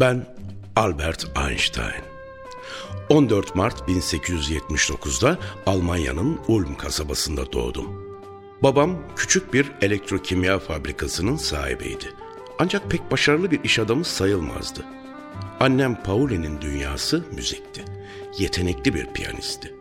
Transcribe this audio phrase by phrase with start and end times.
[0.00, 0.26] Ben
[0.76, 2.02] Albert Einstein.
[3.08, 8.18] 14 Mart 1879'da Almanya'nın Ulm kasabasında doğdum.
[8.62, 12.04] Babam küçük bir elektrokimya fabrikasının sahibiydi.
[12.58, 14.84] Ancak pek başarılı bir iş adamı sayılmazdı.
[15.60, 17.84] Annem Pauline'in dünyası müzikti.
[18.38, 19.74] Yetenekli bir piyanisti.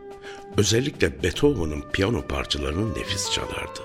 [0.57, 3.79] Özellikle Beethoven'ın piyano parçalarını nefis çalardı.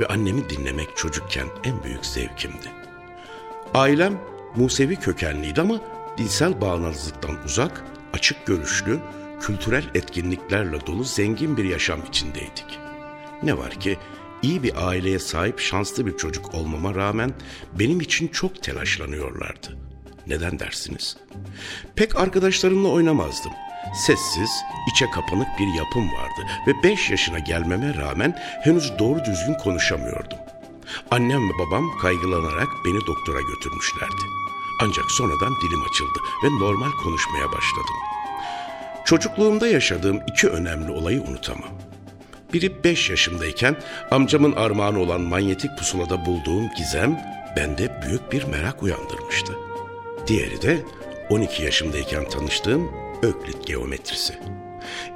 [0.00, 2.72] Ve annemi dinlemek çocukken en büyük zevkimdi.
[3.74, 4.20] Ailem
[4.56, 5.80] Musevi kökenliydi ama
[6.18, 8.98] dinsel bağnazlıktan uzak, açık görüşlü,
[9.40, 12.78] kültürel etkinliklerle dolu zengin bir yaşam içindeydik.
[13.42, 13.98] Ne var ki
[14.42, 17.34] iyi bir aileye sahip şanslı bir çocuk olmama rağmen
[17.78, 19.76] benim için çok telaşlanıyorlardı.
[20.26, 21.16] Neden dersiniz?
[21.96, 23.52] Pek arkadaşlarımla oynamazdım.
[24.06, 24.50] Sessiz,
[24.92, 30.38] içe kapanık bir yapım vardı ve beş yaşına gelmeme rağmen henüz doğru düzgün konuşamıyordum.
[31.10, 34.22] Annem ve babam kaygılanarak beni doktora götürmüşlerdi.
[34.82, 37.96] Ancak sonradan dilim açıldı ve normal konuşmaya başladım.
[39.04, 41.70] Çocukluğumda yaşadığım iki önemli olayı unutamam.
[42.52, 43.76] Biri beş yaşımdayken
[44.10, 47.20] amcamın armağanı olan manyetik pusulada bulduğum gizem
[47.56, 49.52] bende büyük bir merak uyandırmıştı.
[50.26, 50.82] Diğeri de
[51.30, 52.90] 12 yaşımdayken tanıştığım
[53.22, 54.38] Öklit geometrisi.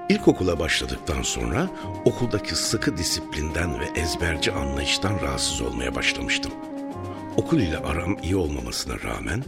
[0.08, 1.68] İlkokula başladıktan sonra
[2.04, 6.52] okuldaki sıkı disiplinden ve ezberci anlayıştan rahatsız olmaya başlamıştım.
[7.36, 9.44] Okul ile aram iyi olmamasına rağmen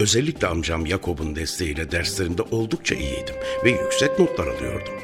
[0.00, 4.94] özellikle amcam Yakob'un desteğiyle derslerimde oldukça iyiydim ve yüksek notlar alıyordum.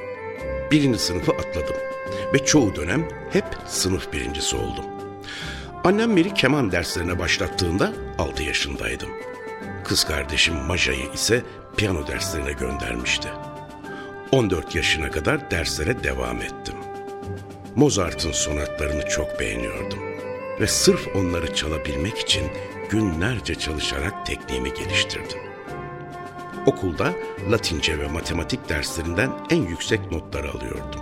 [0.71, 1.77] Birinci sınıfı atladım
[2.35, 4.85] ve çoğu dönem hep sınıf birincisi oldum.
[5.85, 9.09] Annem beni keman derslerine başlattığında 6 yaşındaydım.
[9.85, 11.43] Kız kardeşim Maja'yı ise
[11.77, 13.29] piyano derslerine göndermişti.
[14.35, 16.75] 14 yaşına kadar derslere devam ettim.
[17.77, 19.99] Mozart'ın sonatlarını çok beğeniyordum
[20.61, 22.43] ve sırf onları çalabilmek için
[22.91, 25.39] günlerce çalışarak tekniğimi geliştirdim.
[26.67, 27.13] Okulda
[27.51, 31.01] Latince ve matematik derslerinden en yüksek notları alıyordum.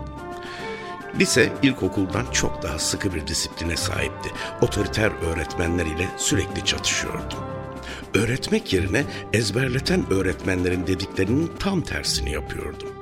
[1.21, 4.31] Lise ilkokuldan çok daha sıkı bir disipline sahipti.
[4.61, 7.39] Otoriter öğretmenler ile sürekli çatışıyordum.
[8.15, 13.02] Öğretmek yerine ezberleten öğretmenlerin dediklerinin tam tersini yapıyordum.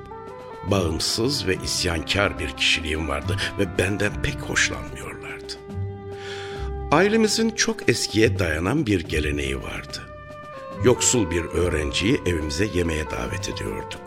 [0.67, 5.53] Bağımsız ve isyankar bir kişiliğim vardı ve benden pek hoşlanmıyorlardı.
[6.91, 9.99] Ailemizin çok eskiye dayanan bir geleneği vardı.
[10.85, 14.01] Yoksul bir öğrenciyi evimize yemeğe davet ediyorduk.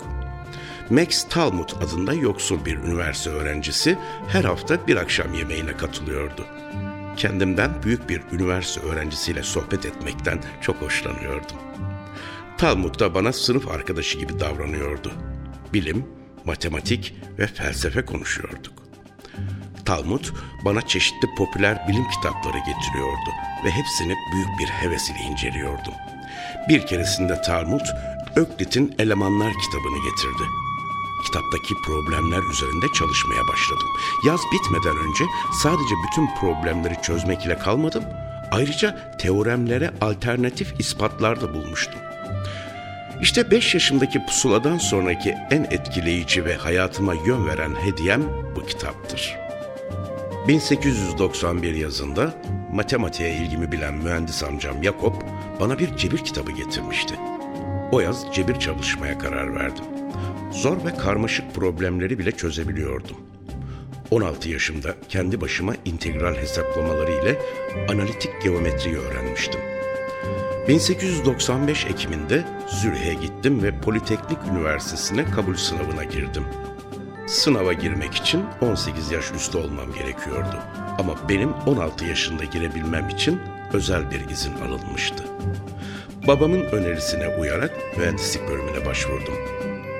[0.90, 3.98] Max Talmud adında yoksul bir üniversite öğrencisi
[4.28, 6.46] her hafta bir akşam yemeğine katılıyordu.
[7.18, 11.58] Kendimden büyük bir üniversite öğrencisiyle sohbet etmekten çok hoşlanıyordum.
[12.58, 15.12] Talmud da bana sınıf arkadaşı gibi davranıyordu.
[15.74, 16.06] Bilim,
[16.46, 18.74] matematik ve felsefe konuşuyorduk.
[19.86, 20.26] Talmud
[20.66, 23.30] bana çeşitli popüler bilim kitapları getiriyordu
[23.66, 25.94] ve hepsini büyük bir heves ile inceliyordum.
[26.70, 27.86] Bir keresinde Talmud,
[28.36, 30.44] Öklit'in Elemanlar kitabını getirdi.
[31.26, 33.88] Kitaptaki problemler üzerinde çalışmaya başladım.
[34.26, 35.24] Yaz bitmeden önce
[35.64, 38.04] sadece bütün problemleri çözmek ile kalmadım,
[38.52, 42.00] ayrıca teoremlere alternatif ispatlar da bulmuştum.
[43.22, 48.24] İşte 5 yaşımdaki pusuladan sonraki en etkileyici ve hayatıma yön veren hediyem
[48.56, 49.38] bu kitaptır.
[50.48, 52.34] 1891 yazında
[52.72, 55.14] matematiğe ilgimi bilen mühendis amcam Yakup
[55.60, 57.14] bana bir cebir kitabı getirmişti.
[57.92, 59.86] O yaz cebir çalışmaya karar verdim.
[60.52, 63.18] Zor ve karmaşık problemleri bile çözebiliyordum.
[64.12, 67.38] 16 yaşımda kendi başıma integral hesaplamaları ile
[67.90, 69.73] analitik geometriyi öğrenmiştim.
[70.68, 76.44] 1895 Ekim'inde Zürih'e gittim ve Politeknik Üniversitesi'ne kabul sınavına girdim.
[77.28, 80.60] Sınava girmek için 18 yaş üstü olmam gerekiyordu.
[81.00, 83.42] Ama benim 16 yaşında girebilmem için
[83.74, 85.24] özel bir izin alınmıştı.
[86.28, 89.36] Babamın önerisine uyarak mühendislik bölümüne başvurdum.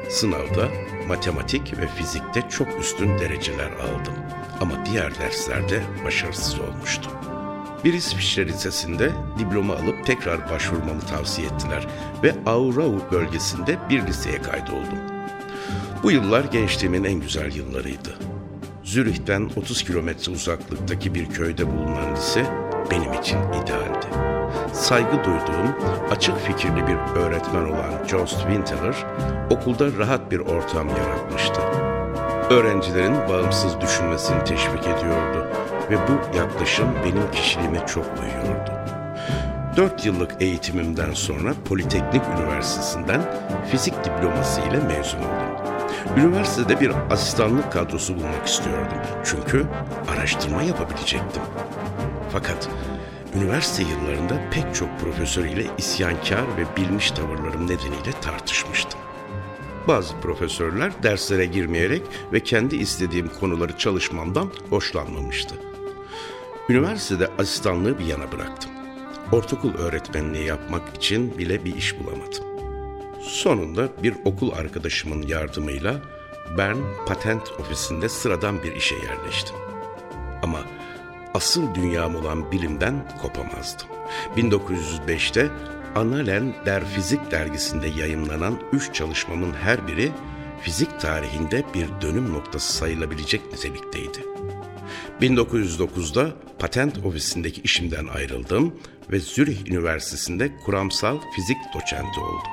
[0.10, 0.68] Sınavda
[1.08, 4.14] matematik ve fizikte çok üstün dereceler aldım.
[4.62, 7.12] Ama diğer derslerde başarısız olmuştum.
[7.84, 11.88] Bir İsviçre Lisesi'nde diploma alıp tekrar başvurmamı tavsiye ettiler
[12.24, 14.98] ve Aurau bölgesinde bir liseye kaydoldum.
[16.04, 18.16] Bu yıllar gençliğimin en güzel yıllarıydı.
[18.84, 22.46] Zürih'ten 30 kilometre uzaklıktaki bir köyde bulunan lise
[22.92, 24.08] benim için idealdi.
[24.74, 25.76] Saygı duyduğum,
[26.12, 28.96] açık fikirli bir öğretmen olan Jost Winteler
[29.50, 31.62] okulda rahat bir ortam yaratmıştı.
[32.50, 35.53] Öğrencilerin bağımsız düşünmesini teşvik ediyordu
[35.92, 38.72] ve bu yaklaşım benim kişiliğime çok uyuyordu.
[39.78, 43.22] Dört yıllık eğitimimden sonra Politeknik Üniversitesi'nden
[43.72, 45.64] fizik diploması ile mezun oldum.
[46.18, 48.98] Üniversitede bir asistanlık kadrosu bulmak istiyordum.
[49.26, 49.66] Çünkü
[50.08, 51.42] araştırma yapabilecektim.
[52.32, 52.70] Fakat
[53.36, 59.00] üniversite yıllarında pek çok profesör ile isyankar ve bilmiş tavırlarım nedeniyle tartışmıştım.
[59.88, 62.02] Bazı profesörler derslere girmeyerek
[62.34, 65.73] ve kendi istediğim konuları çalışmamdan hoşlanmamıştı.
[66.74, 68.72] Üniversitede asistanlığı bir yana bıraktım.
[69.32, 72.44] Ortaokul öğretmenliği yapmak için bile bir iş bulamadım.
[73.22, 76.02] Sonunda bir okul arkadaşımın yardımıyla
[76.58, 76.78] Bern
[77.08, 79.56] Patent Ofisi'nde sıradan bir işe yerleştim.
[80.44, 80.60] Ama
[81.34, 83.88] asıl dünyam olan bilimden kopamazdım.
[84.38, 85.50] 1905'te
[85.96, 90.12] Annalen der Fizik dergisinde yayımlanan üç çalışmamın her biri
[90.62, 94.20] fizik tarihinde bir dönüm noktası sayılabilecek nitelikteydi.
[95.22, 98.76] 1909'da patent ofisindeki işimden ayrıldım
[99.12, 102.52] ve Zürih Üniversitesi'nde kuramsal fizik doçenti oldum.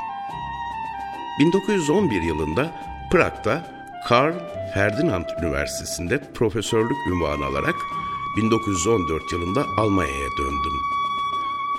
[1.41, 2.73] 1911 yılında
[3.13, 4.35] Prag'da Karl
[4.75, 7.75] Ferdinand Üniversitesi'nde profesörlük ünvanı alarak
[8.37, 10.73] 1914 yılında Almanya'ya döndüm.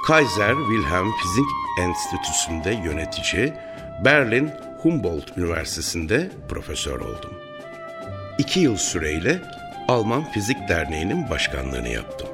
[0.08, 1.46] Kaiser Wilhelm Fizik
[1.80, 3.54] Enstitüsü'nde yönetici,
[4.06, 4.52] Berlin
[4.82, 7.32] Humboldt Üniversitesi'nde profesör oldum.
[8.38, 9.42] İki yıl süreyle
[9.92, 12.28] Alman Fizik Derneği'nin başkanlığını yaptım.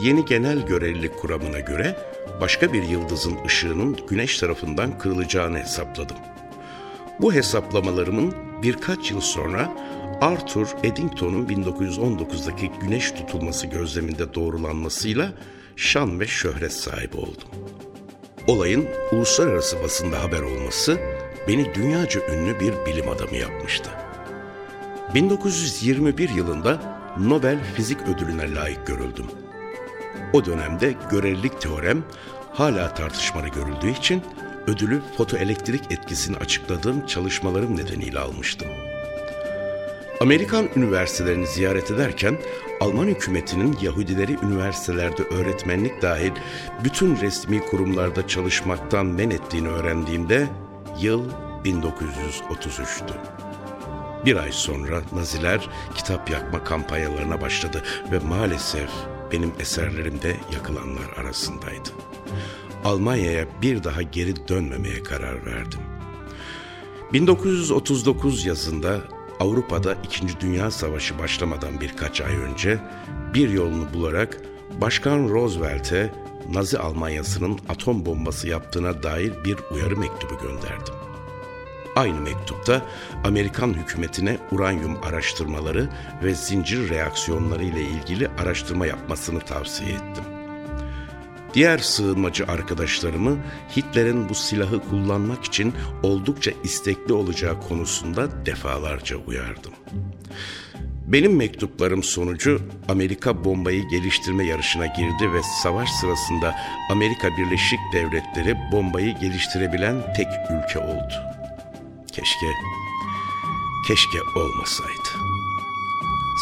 [0.00, 1.96] Yeni genel görevlilik kuramına göre
[2.40, 6.16] başka bir yıldızın ışığının güneş tarafından kırılacağını hesapladım.
[7.20, 9.72] Bu hesaplamalarımın birkaç yıl sonra
[10.20, 15.32] Arthur Eddington'un 1919'daki güneş tutulması gözleminde doğrulanmasıyla
[15.76, 17.48] şan ve şöhret sahibi oldum.
[18.46, 20.98] Olayın uluslararası basında haber olması
[21.48, 23.90] beni dünyaca ünlü bir bilim adamı yapmıştı.
[25.14, 29.26] 1921 yılında Nobel Fizik Ödülüne layık görüldüm.
[30.32, 32.04] O dönemde görelilik teorem
[32.52, 34.22] hala tartışmalı görüldüğü için
[34.66, 38.68] ödülü fotoelektrik etkisini açıkladığım çalışmalarım nedeniyle almıştım.
[40.20, 42.38] Amerikan üniversitelerini ziyaret ederken
[42.80, 46.32] Alman hükümetinin Yahudileri üniversitelerde öğretmenlik dahil
[46.84, 50.48] bütün resmi kurumlarda çalışmaktan men ettiğini öğrendiğimde
[51.00, 51.24] yıl
[51.64, 53.39] 1933'tü.
[54.24, 57.82] Bir ay sonra Naziler kitap yakma kampanyalarına başladı
[58.12, 58.90] ve maalesef
[59.32, 61.88] benim eserlerim de yakılanlar arasındaydı.
[62.84, 65.80] Almanya'ya bir daha geri dönmemeye karar verdim.
[67.12, 69.00] 1939 yazında
[69.40, 72.78] Avrupa'da İkinci Dünya Savaşı başlamadan birkaç ay önce
[73.34, 74.40] bir yolunu bularak
[74.80, 76.12] Başkan Roosevelt'e
[76.48, 81.09] Nazi Almanyası'nın atom bombası yaptığına dair bir uyarı mektubu gönderdim.
[81.96, 82.82] Aynı mektupta
[83.24, 85.88] Amerikan hükümetine uranyum araştırmaları
[86.22, 90.24] ve zincir reaksiyonları ile ilgili araştırma yapmasını tavsiye ettim.
[91.54, 93.38] Diğer sığınmacı arkadaşlarımı
[93.76, 99.72] Hitler'in bu silahı kullanmak için oldukça istekli olacağı konusunda defalarca uyardım.
[101.06, 106.54] Benim mektuplarım sonucu Amerika bombayı geliştirme yarışına girdi ve savaş sırasında
[106.90, 111.39] Amerika Birleşik Devletleri bombayı geliştirebilen tek ülke oldu.
[112.12, 112.46] Keşke,
[113.88, 115.08] keşke olmasaydı.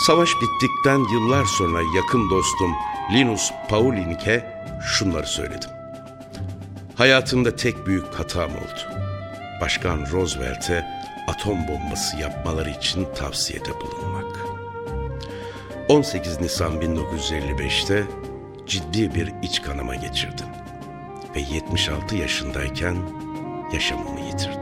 [0.07, 2.75] Savaş bittikten yıllar sonra yakın dostum
[3.13, 5.71] Linus Paulink'e şunları söyledim.
[6.95, 8.81] Hayatımda tek büyük hatam oldu.
[9.61, 10.87] Başkan Roosevelt'e
[11.29, 14.47] atom bombası yapmaları için tavsiyede bulunmak.
[15.89, 18.05] 18 Nisan 1955'te
[18.67, 20.47] ciddi bir iç kanama geçirdim
[21.37, 22.97] ve 76 yaşındayken
[23.73, 24.58] yaşamımı yitirdim.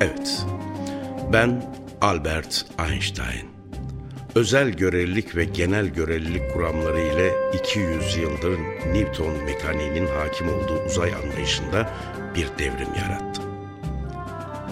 [0.00, 0.46] Evet,
[1.32, 3.48] ben Albert Einstein
[4.34, 8.58] özel görelilik ve genel görelilik kuramları ile 200 yıldır
[8.92, 11.90] Newton mekaniğinin hakim olduğu uzay anlayışında
[12.34, 13.42] bir devrim yarattı.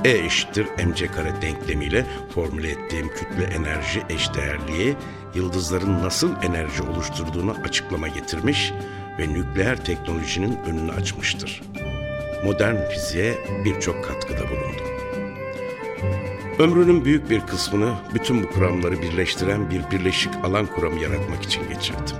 [0.04, 4.96] E eşittir mc kare denklemiyle formüle ettiğim kütle enerji eşdeğerliği
[5.34, 8.72] yıldızların nasıl enerji oluşturduğunu açıklama getirmiş
[9.18, 11.62] ve nükleer teknolojinin önünü açmıştır.
[12.44, 14.93] Modern fiziğe birçok katkıda bulundu.
[16.58, 22.16] Ömrünün büyük bir kısmını bütün bu kuramları birleştiren bir birleşik alan kuramı yaratmak için geçirdim.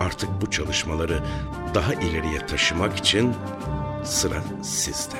[0.00, 1.22] Artık bu çalışmaları
[1.74, 3.34] daha ileriye taşımak için
[4.04, 5.16] sıra sizde.